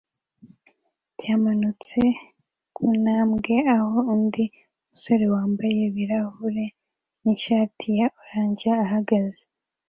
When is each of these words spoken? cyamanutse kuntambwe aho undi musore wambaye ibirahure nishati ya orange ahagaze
cyamanutse 1.19 1.99
kuntambwe 2.75 3.55
aho 3.75 3.97
undi 4.13 4.43
musore 4.89 5.25
wambaye 5.33 5.81
ibirahure 5.89 6.65
nishati 7.23 7.87
ya 7.99 8.07
orange 8.21 8.69
ahagaze 8.85 9.43